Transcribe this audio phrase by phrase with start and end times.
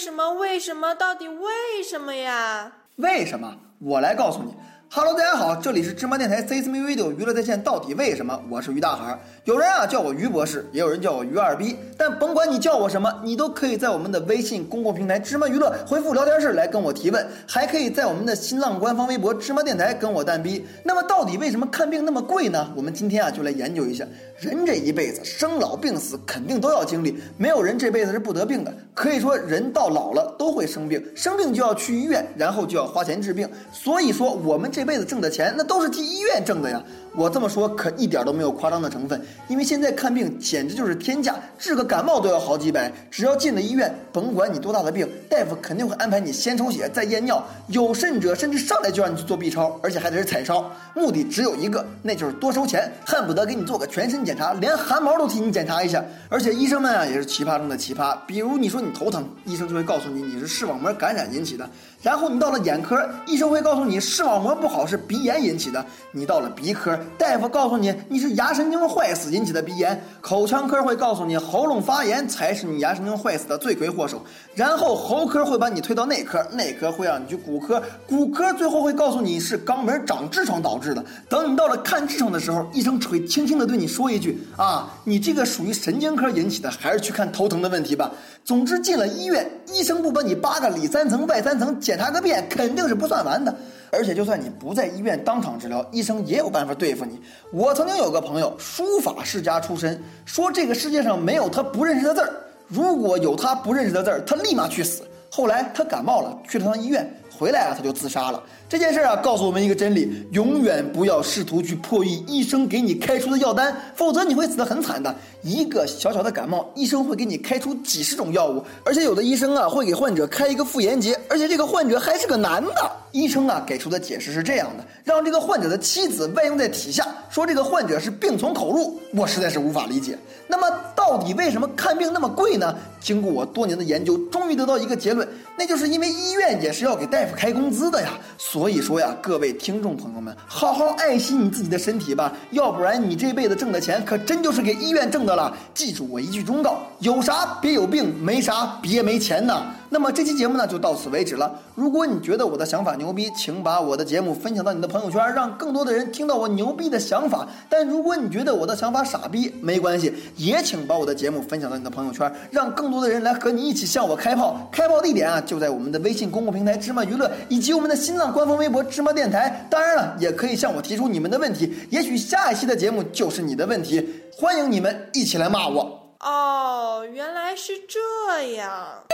[0.00, 0.30] 什么？
[0.32, 0.94] 为什么？
[0.94, 2.72] 到底为什么呀？
[2.96, 3.56] 为什么？
[3.78, 4.54] 我来告诉你。
[4.92, 7.62] Hello，大家好，这里是芝麻电台 C S M Video 娱乐在线。
[7.62, 8.36] 到底为什么？
[8.50, 9.16] 我是于大海。
[9.44, 11.76] 有人啊叫我于博士，也有人叫我于二逼。
[11.96, 20.66] 但甭管你叫我什么，你都可以在我们的微信公共平台芝麻娱乐回复聊天室来跟我提问，还可以在我们的新浪官方微博芝麻电台跟我蛋逼。
[20.82, 22.72] 那么到底为什么看病那么贵呢？
[22.74, 24.04] 我们今天啊就来研究一下。
[24.40, 28.74] 人这一辈子生老病死肯定都要经历，没有人这辈子是不得病的。
[28.92, 33.48] 可以说人到老了都会生病，生病就要去医院，然后就要花钱治病。
[33.72, 36.82] 所以说我们这这辈子挣的钱那都是替医院挣的呀。
[37.14, 42.90] 我这么说可一点都没有夸张的成分，因为现在看病简直就是天价，治个感冒都要好几百。
[43.10, 56.02] 只要进了医院，甭管你多大的病，大夫肯定会安排你先抽血再验尿，有甚者甚至上来就让你去做 B 超，而且还得是彩超，目的只有一个，那就是多收钱，恨不得给你做个全身检查，连汗毛都替你检查一下。
[56.30, 61.66] 而且医生们啊也是奇葩中的奇葩，比如你说你头疼，医生就会告诉你你是视网膜感染引起的；
[62.02, 74.18] 然后你到了眼科，医生会告诉你视网膜不好是鼻炎引起的；你到了鼻科，大夫告诉你你是牙神经坏死引起的鼻炎；口腔科会告诉你喉咙发炎才是你牙神经坏死的罪魁祸首；
[74.54, 81.04] 然后喉科会把你推到内科，内科会让你去骨科，骨科最后会告诉你是肛门长痔疮导致的。
[81.28, 88.10] 等你到了看痔疮的时候，医生只会轻轻的对你说一句啊，你这个属于神经科引起的，还是去看头疼的问题吧。
[88.44, 93.54] 总之进了医院，医生不把你扒个里三层外三层检查个遍，肯定是不算完的。
[93.90, 97.20] 而且就算你不在医院当场治疗，医生也有办法对付你。
[97.52, 102.32] 我曾经有个朋友，书法世家出身，说这个世界上没有他不认识的字儿，
[102.68, 105.02] 如果有他不认识的字儿，他立马去死。
[105.28, 108.42] 后来他感冒了，去了趟医院，回来啊他就自杀了。
[108.68, 115.14] 这件事啊告诉我们一个真理：永远不要试图去破译医生给你开出的药单，否则你会死得很惨的。
[115.42, 122.72] 一个小小的感冒，医生会给你开出几十种药物，而且有的医生啊会给患者开一个妇炎洁，而且这个患者还是个男的。
[123.12, 129.00] 医生啊给出的解释是这样的：让这个患者的妻子外用在体下，说这个患者是病从口入。
[129.12, 130.16] 我实在是无法理解。
[130.46, 132.72] 那么到底为什么看病那么贵呢？
[133.00, 135.26] 经过我多年的研究，终于得到一个结论，
[135.58, 138.10] 那就是因为医院也是要给带夫开工资的呀。
[138.36, 145.56] 所以说呀，各位听众朋友们，好好爱惜你自己的身体吧，要不然你这辈子挣的钱可真就是给医院挣的了。
[145.74, 149.74] 记住我一句忠告：有啥别有病，没啥别没钱呐。
[149.92, 151.50] 那么这期节目呢就到此为止了。
[151.74, 157.48] 如果你觉得我的想法牛逼，请把我的节目分享到你的朋友圈，让更多的人听到我牛逼的想法。
[157.68, 164.68] 但如果你觉得我的想法傻逼，没关系，也请把我的节目分享到你的朋友圈，让更多的人来和你一起向我开炮。
[164.70, 169.66] 开炮地点啊就在我们的微信公共平台芝麻娱乐，以及我们的新浪官方微博芝麻电台。
[169.70, 174.06] 当然了，也可以向我提出你们的问题，也许下一期的节目就是你的问题。
[174.36, 175.99] 欢迎你们一起来骂我。
[176.20, 179.04] 哦，原来是这样。